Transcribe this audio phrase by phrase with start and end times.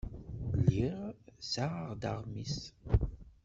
[0.59, 0.99] Lliɣ
[1.43, 2.57] ssaɣeɣ-d aɣmis.